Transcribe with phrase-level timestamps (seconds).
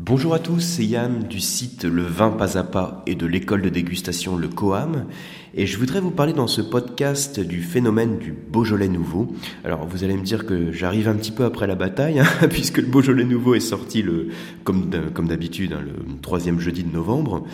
[0.00, 3.62] Bonjour à tous, c'est Yann du site Le Vin Pas à Pas et de l'école
[3.62, 5.06] de dégustation Le Coam.
[5.54, 9.32] Et je voudrais vous parler dans ce podcast du phénomène du Beaujolais nouveau.
[9.62, 12.78] Alors vous allez me dire que j'arrive un petit peu après la bataille, hein, puisque
[12.78, 14.30] le Beaujolais nouveau est sorti le,
[14.64, 17.46] comme d'habitude hein, le troisième jeudi de novembre.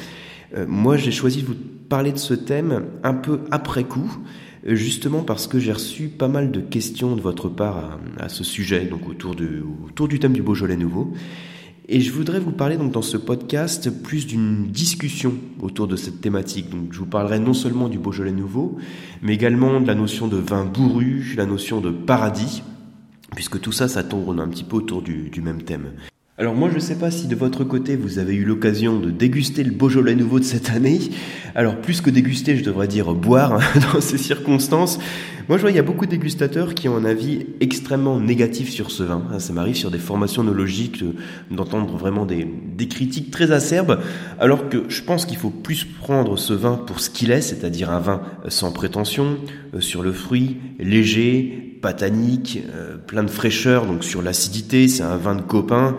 [0.57, 1.57] Euh, moi j'ai choisi de vous
[1.91, 4.19] parler de ce thème un peu après coup
[4.65, 8.87] justement parce que j'ai reçu pas mal de questions de votre part à, ce sujet,
[8.87, 11.13] donc autour du thème du Beaujolais nouveau.
[11.93, 16.21] Et je voudrais vous parler donc dans ce podcast plus d'une discussion autour de cette
[16.21, 16.71] thématique.
[16.71, 18.79] Donc je vous parlerai non seulement du Beaujolais nouveau,
[19.23, 22.63] mais également de la notion de vin bourru, la notion de paradis,
[23.35, 25.91] puisque tout ça, ça tourne un petit peu autour du, du même thème.
[26.39, 29.11] Alors moi je ne sais pas si de votre côté vous avez eu l'occasion de
[29.11, 31.01] déguster le Beaujolais nouveau de cette année.
[31.57, 35.01] Alors plus que déguster, je devrais dire boire hein, dans ces circonstances.
[35.51, 38.71] Moi je vois il y a beaucoup de dégustateurs qui ont un avis extrêmement négatif
[38.71, 39.25] sur ce vin.
[39.41, 41.03] Ça m'arrive sur des formations nologiques
[41.51, 42.47] d'entendre vraiment des,
[42.89, 43.99] critiques très acerbes,
[44.39, 47.91] alors que je pense qu'il faut plus prendre ce vin pour ce qu'il est, c'est-à-dire
[47.91, 49.39] un vin sans prétention,
[49.75, 55.17] euh, sur le fruit, léger, patanique, euh, plein de fraîcheur, donc sur l'acidité, c'est un
[55.17, 55.97] vin de copain.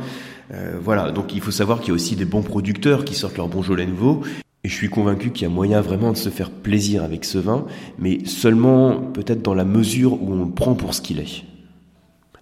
[0.54, 3.36] Euh, voilà, donc il faut savoir qu'il y a aussi des bons producteurs qui sortent
[3.36, 4.24] leur Beaujolais nouveau.
[4.64, 7.40] Et je suis convaincu qu'il y a moyen vraiment de se faire plaisir avec ce
[7.40, 7.66] vin,
[7.98, 11.44] mais seulement peut-être dans la mesure où on le prend pour ce qu'il est.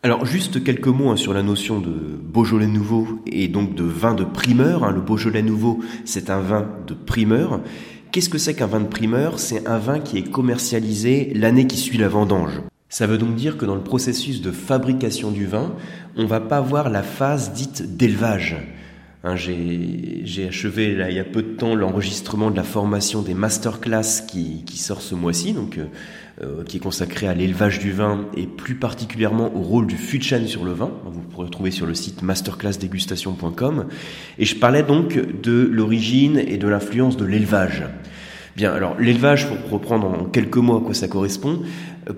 [0.04, 4.14] Alors juste quelques mots hein, sur la notion de Beaujolais nouveau et donc de vin
[4.14, 4.84] de primeur.
[4.84, 4.92] Hein.
[4.92, 7.62] Le Beaujolais nouveau, c'est un vin de primeur.
[8.12, 9.40] Qu'est-ce que c'est qu'un vin de primeur?
[9.40, 12.62] C'est un vin qui est commercialisé l'année qui suit la vendange.
[12.88, 15.76] Ça veut donc dire que dans le processus de fabrication du vin,
[16.16, 18.58] on va pas voir la phase dite d'élevage.
[19.26, 23.34] Hein, j'ai achevé là, il y a peu de temps l'enregistrement de la formation des
[23.34, 25.88] masterclass qui, qui sort ce mois-ci, donc euh,
[26.42, 30.22] euh, qui est consacré à l'élevage du vin et plus particulièrement au rôle du fût
[30.22, 30.90] sur le vin.
[31.06, 33.88] Vous pourrez retrouver sur le site masterclassdégustation.com.
[34.38, 37.84] Et je parlais donc de l'origine et de l'influence de l'élevage.
[38.56, 41.64] Bien, alors l'élevage, pour reprendre en quelques mots à quoi ça correspond,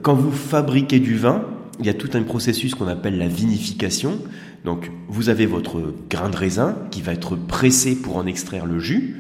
[0.04, 1.46] quand vous fabriquez du vin,
[1.80, 4.20] il y a tout un processus qu'on appelle la vinification.
[4.64, 8.80] Donc vous avez votre grain de raisin qui va être pressé pour en extraire le
[8.80, 9.18] jus.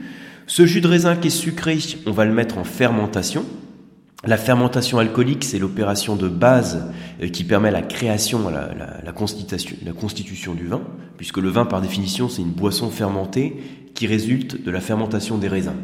[0.47, 3.45] Ce jus de raisin qui est sucré, on va le mettre en fermentation.
[4.23, 6.91] La fermentation alcoolique, c'est l'opération de base
[7.23, 8.69] euh, qui permet la création, la,
[9.03, 10.81] la, constitution, la constitution du vin,
[11.17, 13.55] puisque le vin, par définition, c'est une boisson fermentée
[13.95, 15.75] qui résulte de la fermentation des raisins.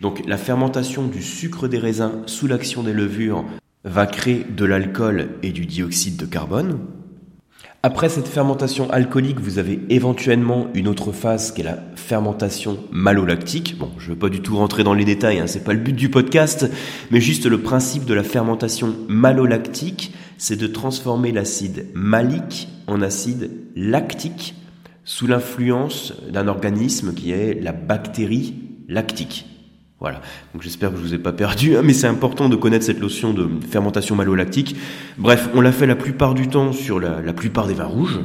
[0.00, 3.44] Donc la fermentation du sucre des raisins sous l'action des levures
[3.84, 6.78] va créer de l'alcool et du dioxyde de carbone.
[7.82, 13.78] Après cette fermentation alcoolique, vous avez éventuellement une autre phase qui est la fermentation malolactique.
[13.78, 15.78] Bon, je ne veux pas du tout rentrer dans les détails, hein, c'est pas le
[15.78, 16.70] but du podcast,
[17.10, 23.50] mais juste le principe de la fermentation malolactique, c'est de transformer l'acide malique en acide
[23.74, 24.56] lactique
[25.04, 28.56] sous l'influence d'un organisme qui est la bactérie
[28.88, 29.46] lactique.
[30.00, 30.22] Voilà.
[30.54, 33.00] Donc j'espère que je vous ai pas perdu, hein, mais c'est important de connaître cette
[33.00, 34.76] notion de fermentation malolactique.
[35.18, 38.20] Bref, on l'a fait la plupart du temps sur la, la plupart des vins rouges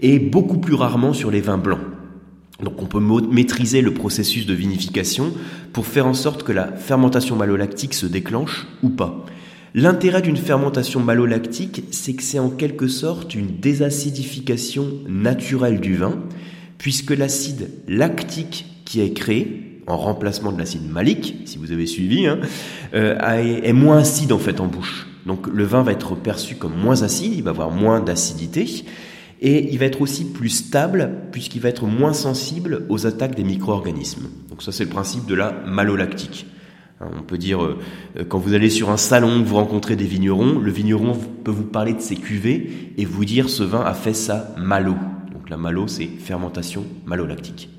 [0.00, 1.80] et beaucoup plus rarement sur les vins blancs.
[2.62, 5.32] Donc on peut maîtriser le processus de vinification
[5.72, 9.24] pour faire en sorte que la fermentation malolactique se déclenche ou pas.
[9.74, 16.18] L'intérêt d'une fermentation malolactique, c'est que c'est en quelque sorte une désacidification naturelle du vin,
[16.76, 22.26] puisque l'acide lactique qui est créé, en remplacement de l'acide malique, si vous avez suivi,
[22.26, 22.38] hein,
[22.94, 23.16] euh,
[23.62, 25.06] est moins acide en fait en bouche.
[25.26, 28.84] Donc le vin va être perçu comme moins acide, il va avoir moins d'acidité,
[29.40, 33.44] et il va être aussi plus stable puisqu'il va être moins sensible aux attaques des
[33.44, 34.28] micro-organismes.
[34.48, 36.46] Donc ça c'est le principe de la malolactique.
[37.00, 37.78] Hein, on peut dire, euh,
[38.28, 41.94] quand vous allez sur un salon, vous rencontrez des vignerons, le vigneron peut vous parler
[41.94, 44.94] de ses cuvées et vous dire ce vin a fait sa malo.
[45.32, 47.70] Donc la malo, c'est fermentation malolactique.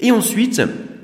[0.00, 0.62] Et ensuite,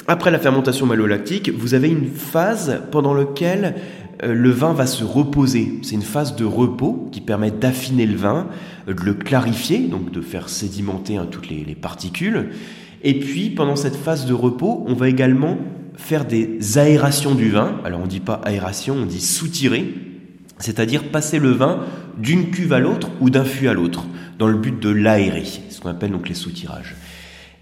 [0.09, 3.75] après la fermentation malolactique, vous avez une phase pendant laquelle
[4.23, 5.81] euh, le vin va se reposer.
[5.83, 8.49] C'est une phase de repos qui permet d'affiner le vin,
[8.89, 12.51] euh, de le clarifier, donc de faire sédimenter hein, toutes les, les, particules.
[13.03, 15.59] Et puis, pendant cette phase de repos, on va également
[15.97, 17.81] faire des aérations du vin.
[17.85, 19.95] Alors, on ne dit pas aération, on dit soutirer,
[20.59, 21.81] c'est-à-dire passer le vin
[22.17, 24.07] d'une cuve à l'autre ou d'un fût à l'autre,
[24.39, 26.95] dans le but de l'aérer, ce qu'on appelle donc les soutirages.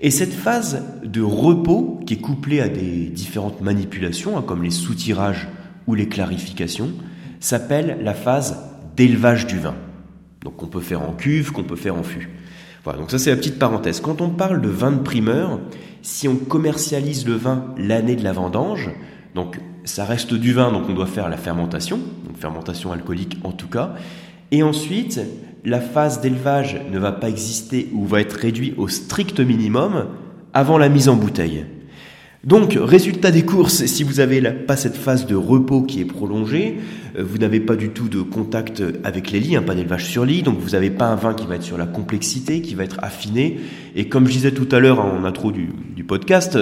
[0.01, 4.71] Et cette phase de repos, qui est couplée à des différentes manipulations, hein, comme les
[4.71, 5.49] soutirages
[5.87, 6.91] ou les clarifications,
[7.41, 8.59] s'appelle la phase
[8.97, 9.75] d'élevage du vin.
[10.43, 12.31] Donc qu'on peut faire en cuve, qu'on peut faire en fût.
[12.83, 14.01] Voilà, donc ça c'est la petite parenthèse.
[14.01, 15.61] Quand on parle de vin de primeur,
[16.03, 18.91] si on commercialise le vin l'année de la vendange,
[19.35, 23.53] donc ça reste du vin, donc on doit faire la fermentation, donc fermentation alcoolique en
[23.53, 23.95] tout cas,
[24.51, 25.21] et ensuite
[25.65, 30.07] la phase d'élevage ne va pas exister ou va être réduite au strict minimum
[30.53, 31.65] avant la mise en bouteille.
[32.45, 36.79] Donc, résultat des courses, si vous n'avez pas cette phase de repos qui est prolongée,
[37.17, 40.27] euh, vous n'avez pas du tout de contact avec les lits, hein, pas d'élevage sur
[40.27, 42.85] lit, donc vous n'avez pas un vin qui va être sur la complexité, qui va
[42.85, 43.61] être affiné.
[43.97, 45.73] Et comme je disais tout à l'heure en intro du,
[46.07, 46.59] podcast,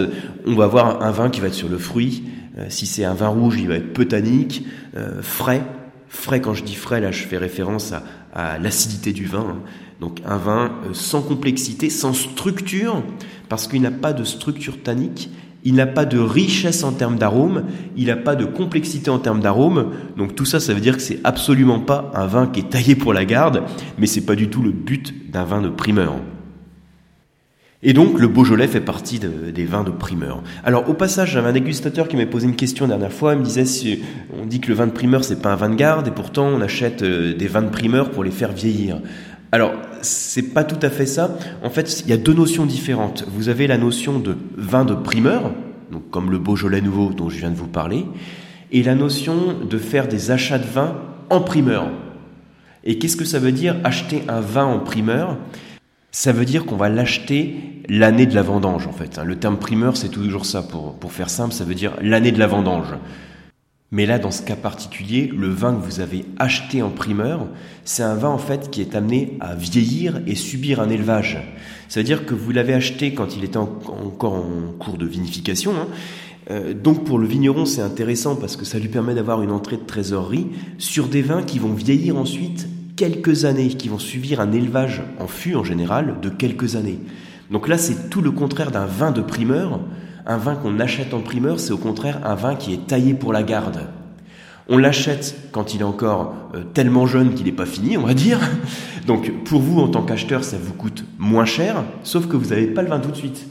[0.47, 2.23] on va avoir un vin qui va être sur le fruit.
[2.59, 4.65] Euh, si c'est un vin rouge, il va être peu tannique,
[4.97, 5.63] euh, frais.
[6.09, 9.59] Frais, quand je dis frais, là je fais référence à, à l'acidité du vin.
[10.01, 13.03] Donc un vin sans complexité, sans structure,
[13.49, 15.31] parce qu'il n'a pas de structure tannique
[15.65, 17.65] il n'a pas de richesse en termes d'arôme,
[17.97, 19.93] il n'a pas de complexité en termes d'arôme.
[20.17, 22.97] Donc tout ça, ça veut dire que c'est absolument pas un vin qui est taillé
[22.97, 23.63] pour la garde,
[23.99, 26.15] mais c'est pas du tout le but d'un vin de primeur.
[27.85, 30.43] Et donc le Beaujolais fait partie des vins de primeur.
[30.63, 33.33] Alors au passage, j'avais un dégustateur qui m'a posé une question la dernière fois.
[33.33, 34.03] Il me disait si
[34.41, 36.47] on dit que le vin de primeur c'est pas un vin de garde et pourtant
[36.47, 39.01] on achète euh, des vins de primeur pour les faire vieillir.
[39.51, 41.37] Alors, c'est pas tout à fait ça.
[41.63, 43.27] En fait, il y a deux notions différentes.
[43.29, 45.53] Vous avez la notion de vin de primeur,
[46.11, 48.07] comme le Beaujolais nouveau dont je viens de vous parler,
[48.71, 50.97] et la notion de faire des achats de vin
[51.29, 51.91] en primeur.
[52.85, 55.37] Et qu'est-ce que ça veut dire acheter un vin en primeur?
[56.15, 57.57] Ça veut dire qu'on va l'acheter
[57.89, 59.19] l'année de la vendange en fait.
[59.25, 60.63] Le terme primeur, c'est toujours ça.
[60.63, 62.95] Pour, pour faire simple, ça veut dire l'année de la vendange.
[63.91, 67.47] Mais là, dans ce cas particulier, le vin que vous avez acheté en primeur,
[67.85, 71.39] c'est un vin en fait qui est amené à vieillir et subir un élevage.
[71.89, 75.73] C'est-à-dire que vous l'avez acheté quand il était encore en cours de vinification.
[75.73, 75.89] Hein.
[76.51, 79.77] Euh, donc pour le vigneron, c'est intéressant parce que ça lui permet d'avoir une entrée
[79.77, 84.53] de trésorerie sur des vins qui vont vieillir ensuite quelques années, qui vont subir un
[84.53, 86.99] élevage en fût en général de quelques années.
[87.51, 89.81] Donc là, c'est tout le contraire d'un vin de primeur
[90.27, 93.33] un vin qu'on achète en primeur, c'est au contraire un vin qui est taillé pour
[93.33, 93.89] la garde.
[94.69, 98.15] On l'achète quand il est encore euh, tellement jeune qu'il n'est pas fini, on va
[98.15, 98.39] dire.
[99.07, 102.69] Donc pour vous, en tant qu'acheteur, ça vous coûte moins cher, sauf que vous n'avez
[102.69, 103.47] pas le vin tout de suite.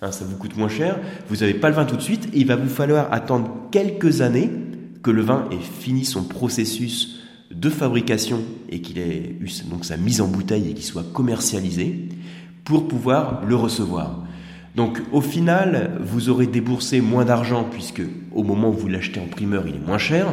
[0.00, 0.98] Hein, ça vous coûte moins cher,
[1.28, 4.20] vous n'avez pas le vin tout de suite, et il va vous falloir attendre quelques
[4.20, 4.50] années
[5.02, 7.21] que le vin ait fini son processus
[7.62, 12.08] de fabrication et qu'il ait eu donc sa mise en bouteille et qu'il soit commercialisé
[12.64, 14.24] pour pouvoir le recevoir.
[14.74, 19.26] Donc au final, vous aurez déboursé moins d'argent puisque au moment où vous l'achetez en
[19.26, 20.26] primeur, il est moins cher.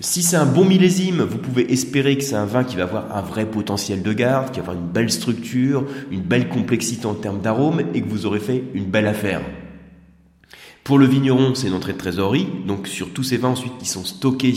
[0.00, 3.14] Si c'est un bon millésime, vous pouvez espérer que c'est un vin qui va avoir
[3.14, 7.14] un vrai potentiel de garde, qui va avoir une belle structure, une belle complexité en
[7.14, 9.42] termes d'arôme et que vous aurez fait une belle affaire.
[10.84, 14.04] Pour le vigneron, c'est une de trésorerie, donc sur tous ces vins ensuite qui sont
[14.04, 14.54] stockés,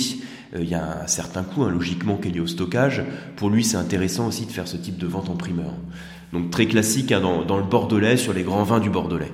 [0.57, 3.03] il y a un certain coût hein, logiquement qui est lié au stockage.
[3.35, 5.73] Pour lui, c'est intéressant aussi de faire ce type de vente en primeur.
[6.33, 9.31] Donc très classique hein, dans, le Bordelais, sur les grands vins du Bordelais.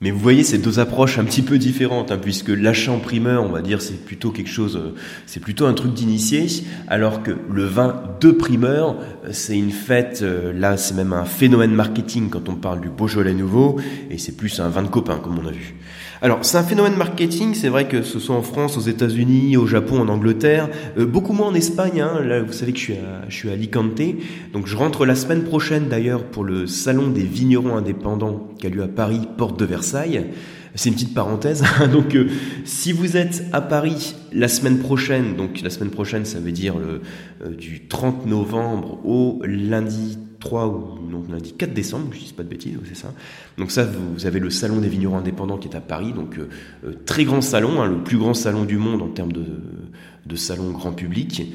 [0.00, 3.44] Mais vous voyez ces deux approches un petit peu différentes, hein, puisque l'achat en primeur,
[3.44, 6.46] on va dire, c'est plutôt quelque chose, euh, c'est plutôt un truc d'initié,
[6.88, 11.24] alors que le vin de primeur, euh, c'est une fête, euh, là c'est même un
[11.24, 13.80] phénomène marketing quand on parle du Beaujolais nouveau,
[14.10, 15.76] et c'est plus un vin de copain, comme on a vu.
[16.24, 19.66] Alors, c'est un phénomène marketing, c'est vrai que ce soit en France, aux États-Unis, au
[19.66, 22.00] Japon, en Angleterre, euh, beaucoup moins en Espagne.
[22.00, 22.22] Hein.
[22.24, 24.00] Là, vous savez que je suis, à, je suis à Alicante,
[24.54, 28.70] donc je rentre la semaine prochaine d'ailleurs pour le salon des vignerons indépendants qui a
[28.70, 30.24] lieu à Paris, porte de Versailles.
[30.74, 31.62] C'est une petite parenthèse.
[31.92, 32.28] donc, euh,
[32.64, 36.76] si vous êtes à Paris la semaine prochaine, donc la semaine prochaine, ça veut dire
[36.78, 42.32] euh, du 30 novembre au lundi 3 ou non, lundi 4 décembre, je ne dis
[42.34, 43.14] pas de bêtises, c'est ça.
[43.56, 46.50] Donc ça, vous avez le salon des vignerons indépendants qui est à Paris, donc euh,
[46.84, 49.46] euh, très grand salon, hein, le plus grand salon du monde en termes de,
[50.26, 51.50] de salon grand public.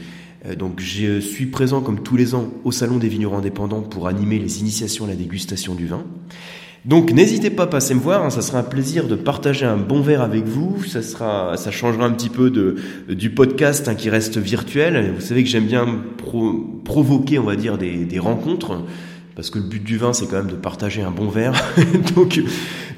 [0.47, 4.07] Euh, donc je suis présent comme tous les ans au salon des vignerons indépendants pour
[4.07, 6.03] animer les initiations à la dégustation du vin.
[6.85, 9.77] Donc n'hésitez pas à passer me voir, hein, ça sera un plaisir de partager un
[9.77, 12.75] bon verre avec vous, ça, sera, ça changera un petit peu de,
[13.09, 15.13] du podcast hein, qui reste virtuel.
[15.15, 15.85] Vous savez que j'aime bien
[16.85, 18.83] provoquer, on va dire, des, des rencontres
[19.39, 21.53] parce que le but du vin, c'est quand même de partager un bon verre.
[22.15, 22.41] donc,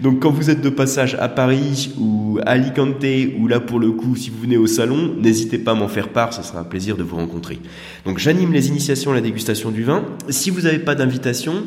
[0.02, 3.06] donc, quand vous êtes de passage à Paris ou à Alicante,
[3.40, 6.10] ou là pour le coup, si vous venez au salon, n'hésitez pas à m'en faire
[6.10, 7.60] part, ce sera un plaisir de vous rencontrer.
[8.06, 10.04] Donc, j'anime les initiations à la dégustation du vin.
[10.30, 11.64] Si vous n'avez pas d'invitation,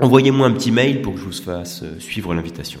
[0.00, 2.80] envoyez-moi un petit mail pour que je vous fasse euh, suivre l'invitation.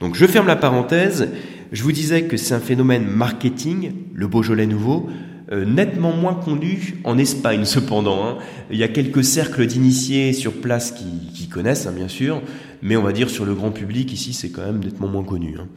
[0.00, 1.28] Donc je ferme la parenthèse.
[1.72, 5.08] Je vous disais que c'est un phénomène marketing, le Beaujolais nouveau,
[5.52, 8.26] euh, nettement moins connu en Espagne cependant.
[8.26, 8.38] Hein.
[8.70, 12.42] Il y a quelques cercles d'initiés sur place qui, connaissent, hein, bien sûr,
[12.82, 15.56] mais on va dire sur le grand public, ici, c'est quand même nettement moins connu.
[15.58, 15.68] Hein.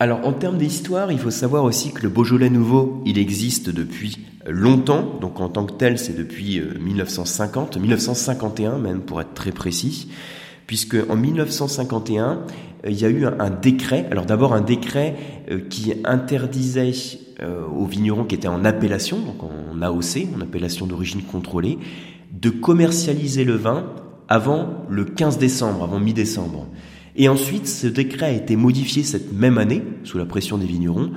[0.00, 4.16] Alors en termes d'histoire, il faut savoir aussi que le Beaujolais nouveau, il existe depuis
[4.46, 9.50] longtemps, donc en tant que tel, c'est depuis 1950, euh, 1951 même pour être très
[9.50, 10.08] précis,
[10.68, 12.42] puisque en 1951,
[12.84, 15.16] euh, il y a eu un, décret, alors d'abord un décret
[15.50, 16.92] euh, qui interdisait
[17.72, 21.78] aux vignerons qui étaient en appellation, donc en AOC, en appellation d'origine contrôlée,
[22.32, 23.86] de commercialiser le vin
[24.28, 26.66] avant le 15 décembre, avant mi-décembre.
[27.18, 31.10] Et ensuite, ce décret a été modifié cette même année, sous la pression des vignerons,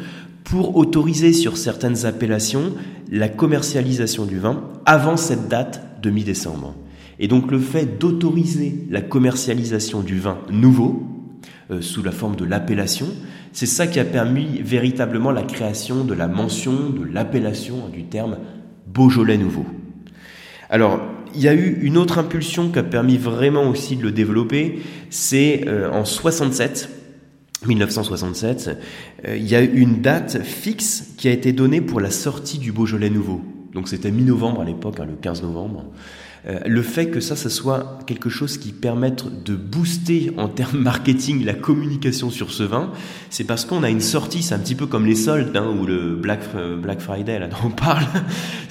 [0.43, 2.73] pour autoriser sur certaines appellations
[3.11, 6.73] la commercialisation du vin avant cette date de mi-décembre.
[7.19, 11.03] Et donc le fait d'autoriser la commercialisation du vin nouveau,
[11.69, 13.07] euh, sous la forme de l'appellation,
[13.53, 18.37] c'est ça qui a permis véritablement la création de la mention, de l'appellation du terme
[18.87, 19.67] Beaujolais nouveau.
[20.69, 20.99] Alors,
[21.35, 24.81] il y a eu une autre impulsion qui a permis vraiment aussi de le développer,
[25.09, 26.89] c'est euh, en 67,
[27.67, 28.77] 1967,
[29.27, 32.57] euh, il y a eu une date fixe qui a été donnée pour la sortie
[32.57, 33.41] du Beaujolais nouveau.
[33.73, 35.85] Donc c'était mi-novembre à l'époque, hein, le 15 novembre.
[36.47, 40.79] Euh, le fait que ça, ça soit quelque chose qui permette de booster en termes
[40.79, 42.91] marketing la communication sur ce vin,
[43.29, 45.85] c'est parce qu'on a une sortie, c'est un petit peu comme les soldes hein, ou
[45.85, 46.41] le Black,
[46.81, 48.05] Black Friday, là dont on parle.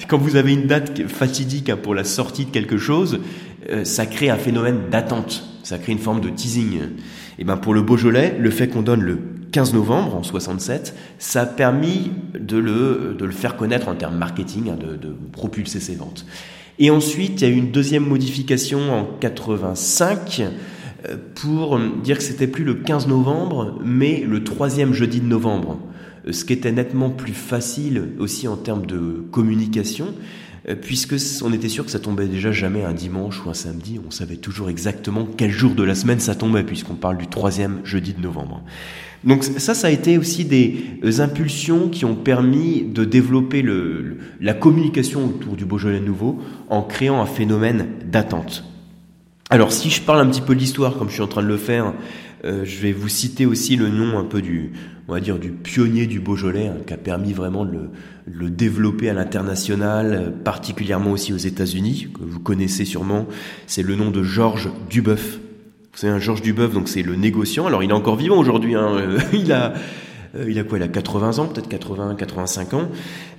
[0.07, 3.19] Quand vous avez une date fatidique hein, pour la sortie de quelque chose,
[3.69, 6.79] euh, ça crée un phénomène d'attente, ça crée une forme de teasing.
[7.39, 9.17] Et ben pour le Beaujolais, le fait qu'on donne le
[9.53, 14.17] 15 novembre en 67, ça a permis de le, de le faire connaître en termes
[14.17, 16.25] marketing, hein, de propulser ses ventes.
[16.79, 20.41] Et ensuite, il y a eu une deuxième modification en 85
[21.09, 25.79] euh, pour dire que c'était plus le 15 novembre, mais le troisième jeudi de novembre.
[26.27, 30.13] Euh, ce qui était nettement plus facile aussi en termes de communication,
[30.81, 34.11] puisque on était sûr que ça tombait déjà jamais un dimanche ou un samedi, on
[34.11, 38.13] savait toujours exactement quel jour de la semaine ça tombait, puisqu'on parle du troisième jeudi
[38.13, 38.61] de novembre.
[39.23, 43.63] Donc ça, ça a été aussi des euh, impulsions qui ont permis de développer
[44.39, 46.39] la communication autour du Beaujolais nouveau
[46.69, 48.63] en créant un phénomène d'attente.
[49.49, 51.47] Alors si je parle un petit peu de l'histoire, comme je suis en train de
[51.47, 51.93] le faire,
[52.43, 54.71] euh, je vais vous citer aussi le nom un peu du,
[55.07, 57.89] on va dire, du pionnier du Beaujolais, hein, qui a permis vraiment de le,
[58.25, 63.27] le développer à l'international, particulièrement aussi aux États-Unis, que vous connaissez sûrement.
[63.67, 65.39] C'est le nom de Georges Duboeuf.
[65.93, 67.67] C'est un Georges Duboeuf, donc c'est le négociant.
[67.67, 68.75] Alors il est encore vivant aujourd'hui.
[68.75, 69.17] Hein.
[69.33, 69.75] il a euh,
[70.47, 72.89] il a quoi Il a 80 ans, peut-être 80, 85 ans.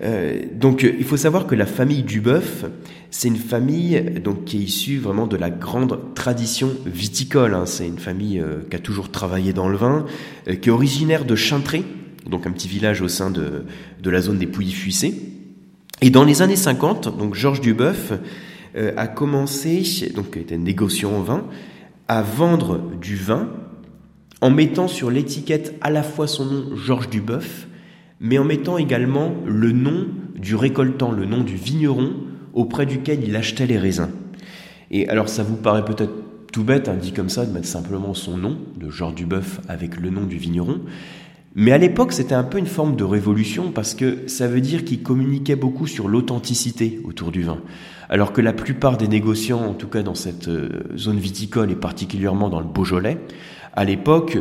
[0.03, 2.65] Euh, donc il faut savoir que la famille Duboeuf,
[3.11, 7.55] c'est une famille donc qui est issue vraiment de la grande tradition viticole.
[7.55, 7.65] Hein.
[7.67, 10.07] C'est une famille euh, qui a toujours travaillé dans le vin,
[10.47, 11.85] qui est originaire de Chintré,
[12.29, 13.65] donc un petit village au sein de,
[14.03, 15.15] de la zone des Pouilly-Fuissé.
[16.03, 18.13] Et dans les années 50, donc Georges Duboeuf
[18.75, 21.45] a commencé, donc était négociant en vin,
[22.09, 23.51] à vendre du vin
[24.43, 27.69] en mettant sur l'étiquette à la fois son nom Georges Duboeuf,
[28.21, 32.11] mais en mettant également le nom du récoltant, le nom du vigneron
[32.53, 34.11] auprès duquel il achetait les raisins.
[34.91, 36.13] Et alors ça vous paraît peut-être
[36.53, 39.99] tout bête, hein, dit comme ça, de mettre simplement son nom, de Georges Duboeuf, avec
[39.99, 40.81] le nom du vigneron.
[41.55, 44.85] Mais à l'époque, c'était un peu une forme de révolution parce que ça veut dire
[44.85, 47.59] qu'il communiquait beaucoup sur l'authenticité autour du vin.
[48.09, 51.77] Alors que la plupart des négociants, en tout cas dans cette euh, zone viticole et
[51.77, 53.19] particulièrement dans le Beaujolais,
[53.73, 54.39] à l'époque,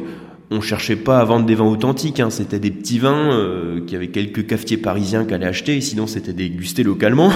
[0.51, 2.29] on cherchait pas à vendre des vins authentiques, hein.
[2.29, 6.07] c'était des petits vins euh, qui avaient quelques cafetiers parisiens qui allaient acheter, et sinon
[6.07, 7.31] c'était dégusté localement.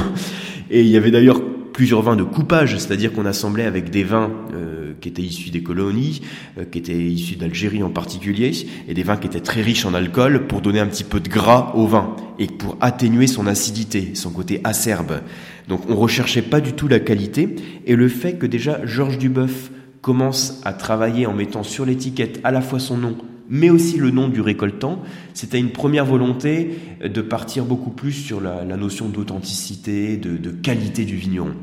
[0.69, 4.31] Et il y avait d'ailleurs plusieurs vins de coupage, c'est-à-dire qu'on assemblait avec des vins
[4.53, 6.21] euh, qui étaient issus des colonies,
[6.57, 8.51] euh, qui étaient issus d'Algérie en particulier,
[8.87, 11.29] et des vins qui étaient très riches en alcool pour donner un petit peu de
[11.29, 15.21] gras au vin et pour atténuer son acidité, son côté acerbe.
[15.69, 19.71] Donc on recherchait pas du tout la qualité et le fait que déjà Georges Duboeuf
[20.05, 23.17] commence à travailler en mettant sur l'étiquette à la fois son nom
[23.49, 25.01] mais aussi le nom du récoltant,
[25.33, 31.15] c'était une première volonté de partir beaucoup plus sur la, notion d'authenticité, de, qualité du
[31.15, 31.53] vigneron.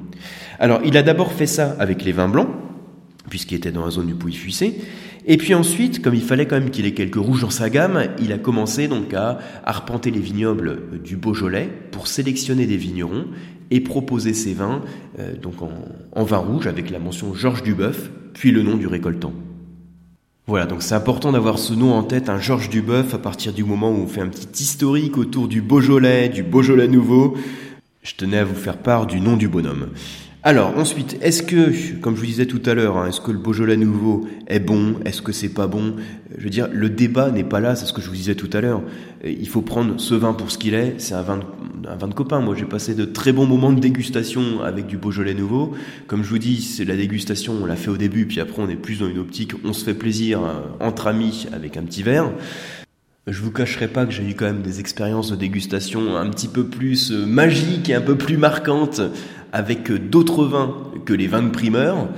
[0.60, 2.48] Alors, il a d'abord fait ça avec les vins blancs,
[3.30, 4.76] puisqu'il était dans la zone du Pouilly-Fuissé,
[5.26, 8.08] et puis ensuite, comme il fallait quand même qu'il ait quelques rouges dans sa gamme,
[8.20, 13.26] il a commencé donc à arpenter les vignobles du Beaujolais pour sélectionner des vignerons
[13.72, 14.82] et proposer ses vins
[15.18, 15.70] euh, donc en,
[16.12, 19.32] en vin rouge avec la mention Georges Duboeuf, puis le nom du récoltant.
[20.46, 23.64] Voilà, donc c'est important d'avoir ce nom en tête, un Georges Duboeuf, à partir du
[23.64, 27.36] moment où on fait un petit historique autour du Beaujolais, du Beaujolais nouveau.
[28.02, 29.88] Je tenais à vous faire part du nom du bonhomme.
[30.44, 33.38] Alors ensuite, est-ce que, comme je vous disais tout à l'heure, hein, est-ce que le
[33.38, 34.96] Beaujolais nouveau est bon?
[35.04, 35.94] Est-ce que c'est pas bon?
[36.36, 38.50] Je veux dire, le débat n'est pas là, c'est ce que je vous disais tout
[38.52, 38.82] à l'heure.
[39.24, 42.08] Il faut prendre ce vin pour ce qu'il est, c'est un vin, de, un vin
[42.08, 42.40] de copain.
[42.40, 45.74] Moi j'ai passé de très bons moments de dégustation avec du Beaujolais nouveau.
[46.08, 48.68] Comme je vous dis, c'est la dégustation, on l'a fait au début, puis après on
[48.68, 52.02] est plus dans une optique, on se fait plaisir euh, entre amis avec un petit
[52.02, 52.32] verre.
[53.28, 56.48] Je vous cacherai pas que j'ai eu quand même des expériences de dégustation un petit
[56.48, 59.00] peu plus euh, magiques et un peu plus marquantes
[59.52, 62.08] avec d'autres vins que les vins de primeur.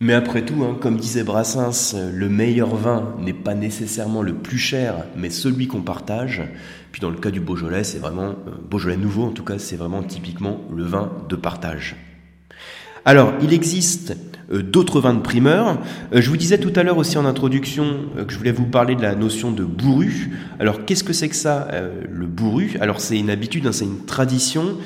[0.00, 4.58] Mais après tout, hein, comme disait Brassens, le meilleur vin n'est pas nécessairement le plus
[4.58, 6.42] cher, mais celui qu'on partage.
[6.90, 9.76] Puis dans le cas du Beaujolais, c'est vraiment, euh, Beaujolais nouveau en tout cas, c'est
[9.76, 11.96] vraiment typiquement le vin de partage.
[13.04, 14.16] Alors, il existe
[14.52, 15.78] euh, d'autres vins de primeur.
[16.14, 18.66] Euh, je vous disais tout à l'heure aussi en introduction euh, que je voulais vous
[18.66, 20.30] parler de la notion de bourru.
[20.60, 21.68] Alors qu'est-ce que c'est que ça,
[22.08, 22.76] le bourru?
[22.80, 24.76] Alors c'est une habitude, hein, c'est une tradition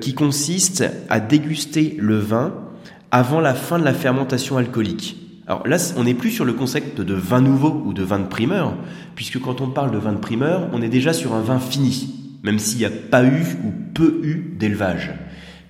[0.00, 2.54] qui consiste à déguster le vin
[3.10, 5.16] avant la fin de la fermentation alcoolique.
[5.46, 8.26] Alors là, on n'est plus sur le concept de vin nouveau ou de vin de
[8.26, 8.76] primeur,
[9.14, 12.38] puisque quand on parle de vin de primeur, on est déjà sur un vin fini,
[12.42, 15.10] même s'il n'y a pas eu ou peu eu d'élevage.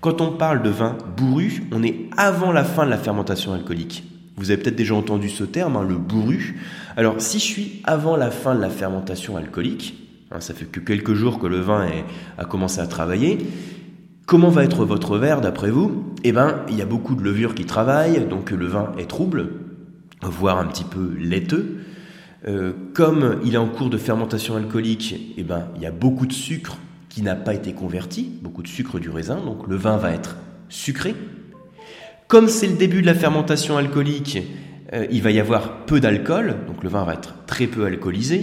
[0.01, 4.05] Quand on parle de vin bourru, on est avant la fin de la fermentation alcoolique.
[4.37, 6.61] Vous avez peut-être déjà entendu ce terme, hein, le bourru.
[6.97, 9.95] Alors si je suis avant la fin de la fermentation alcoolique,
[10.33, 11.87] hein, ça fait que quelques jours que le vin
[12.37, 13.39] a commencé à travailler,
[14.29, 16.05] comment va être votre verre d'après vous?
[16.23, 19.49] Eh bien, il y a beaucoup de levures qui travaillent, donc le vin est trouble,
[20.23, 21.79] voire un petit peu laiteux.
[22.47, 26.27] Euh, comme il est en cours de fermentation alcoolique, eh ben, il y a beaucoup
[26.27, 26.77] de sucre
[27.09, 30.37] qui n'a pas été converti, beaucoup de sucre du raisin, donc le vin va être
[30.69, 31.15] sucré.
[32.29, 34.39] Comme c'est le début de la fermentation alcoolique,
[34.93, 38.43] euh, il va y avoir peu d'alcool, donc le vin va être très peu alcoolisé.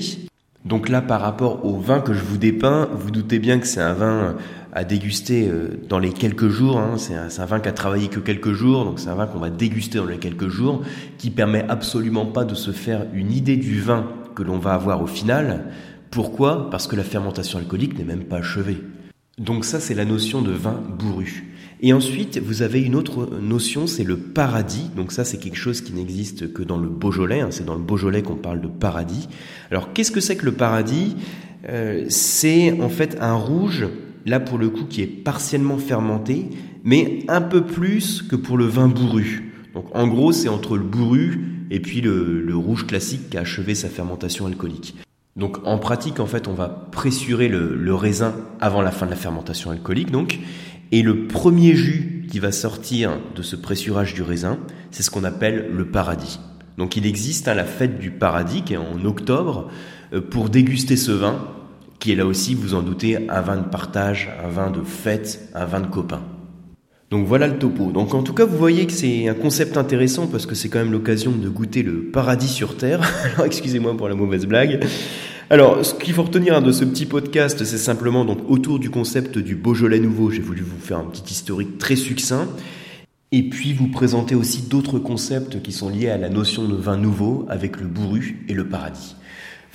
[0.65, 3.81] Donc là, par rapport au vin que je vous dépeins, vous doutez bien que c'est
[3.81, 4.35] un vin
[4.75, 6.77] à déguster euh, dans les quelques jours.
[6.77, 6.97] Hein.
[6.97, 9.49] C'est un, vin qui a travaillé que quelques jours, donc c'est un vin qu'on va
[9.49, 10.81] déguster dans les quelques jours,
[11.17, 14.05] qui permet absolument pas de se faire une idée du vin
[14.35, 15.71] que l'on va avoir au final.
[16.11, 16.69] Pourquoi?
[16.69, 18.77] Parce que la fermentation alcoolique n'est même pas achevée.
[19.37, 21.45] Donc ça, c'est la notion de vin bourru.
[21.81, 24.89] Et ensuite, vous avez une autre notion, c'est le paradis.
[24.95, 27.41] Donc ça, c'est quelque chose qui n'existe que dans le Beaujolais.
[27.41, 27.49] Hein.
[27.51, 29.27] C'est dans le Beaujolais qu'on parle de paradis.
[29.71, 31.15] Alors, qu'est-ce que c'est que le paradis?
[31.67, 33.87] Euh, C'est en fait un rouge,
[34.25, 36.49] là pour le coup, qui est partiellement fermenté,
[36.83, 39.53] mais un peu plus que pour le vin bourru.
[39.73, 43.75] Donc en gros, c'est entre le bourru et puis le, rouge classique qui a achevé
[43.75, 44.95] sa fermentation alcoolique.
[45.35, 49.17] Donc en pratique, en fait, on va pressurer le, raisin avant la fin de la
[49.17, 50.39] fermentation alcoolique, donc,
[50.91, 54.59] et le premier jus qui va sortir de ce pressurage du raisin,
[54.91, 56.39] c'est ce qu'on appelle le paradis.
[56.77, 59.69] Donc il existe hein, la fête du paradis qui est en octobre
[60.13, 61.47] euh, pour déguster ce vin,
[62.05, 65.49] qui est là aussi, vous en doutez, un vin de partage, un vin de fête,
[65.55, 66.21] un vin de copain.
[67.09, 67.91] Donc voilà le topo.
[67.91, 70.77] Donc en tout cas, vous voyez que c'est un concept intéressant parce que c'est quand
[70.77, 73.01] même l'occasion de goûter le paradis sur Terre.
[73.33, 74.85] Alors excusez-moi pour la mauvaise blague.
[75.49, 79.39] Alors, ce qu'il faut retenir de ce petit podcast, c'est simplement donc autour du concept
[79.39, 80.29] du Beaujolais nouveau.
[80.29, 82.47] J'ai voulu vous faire un petit historique très succinct.
[83.31, 86.97] Et puis vous présenter aussi d'autres concepts qui sont liés à la notion de vin
[86.97, 89.15] nouveau avec le bourru et le paradis.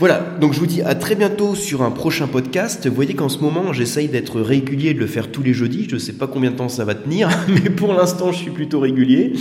[0.01, 2.87] Voilà, donc je vous dis à très bientôt sur un prochain podcast.
[2.87, 5.87] Vous voyez qu'en ce moment, j'essaye d'être régulier, de le faire tous les jeudis.
[5.91, 8.51] Je ne sais pas combien de temps ça va tenir, mais pour l'instant, je suis
[8.51, 9.35] plutôt régulier.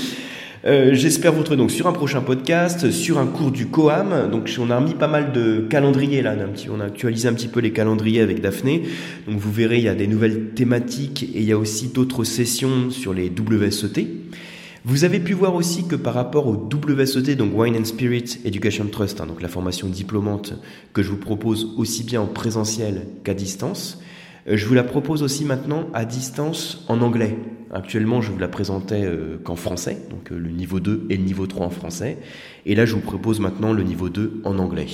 [0.65, 4.29] Euh, j'espère vous retrouver donc sur un prochain podcast, sur un cours du Coam.
[4.29, 6.35] Donc on a remis pas mal de calendriers là,
[6.69, 8.83] on a actualisé un petit peu les calendriers avec Daphné.
[9.29, 12.25] Donc vous verrez, il y a des nouvelles thématiques et il y a aussi d'autres
[12.25, 14.07] sessions sur les WSET.
[14.89, 18.87] Vous avez pu voir aussi que par rapport au WSET, donc Wine and Spirit Education
[18.87, 20.55] Trust, hein, donc la formation diplômante
[20.93, 24.01] que je vous propose aussi bien en présentiel qu'à distance,
[24.57, 27.37] je vous la propose aussi maintenant à distance en anglais.
[27.71, 31.23] Actuellement, je vous la présentais euh, qu'en français, donc euh, le niveau 2 et le
[31.23, 32.17] niveau 3 en français.
[32.65, 34.87] Et là, je vous propose maintenant le niveau 2 en anglais.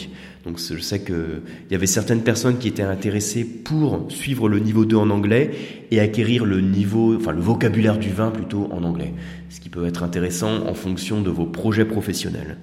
[0.44, 1.42] Donc je sais qu'il
[1.72, 5.52] y avait certaines personnes qui étaient intéressées pour suivre le niveau 2 en anglais
[5.90, 9.14] et acquérir le niveau, enfin le vocabulaire du vin plutôt en anglais.
[9.50, 12.58] Ce qui peut être intéressant en fonction de vos projets professionnels.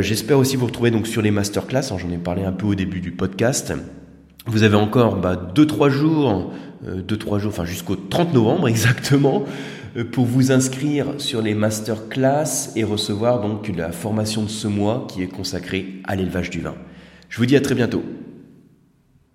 [0.00, 1.96] J'espère aussi vous retrouver donc sur les masterclass.
[1.96, 3.72] J'en ai parlé un peu au début du podcast.
[4.48, 6.52] Vous avez encore 2-3 bah, jours,
[6.86, 9.44] 2-3 euh, jours, enfin jusqu'au 30 novembre exactement,
[9.96, 15.06] euh, pour vous inscrire sur les masterclass et recevoir donc la formation de ce mois
[15.10, 16.74] qui est consacrée à l'élevage du vin.
[17.28, 18.02] Je vous dis à très bientôt.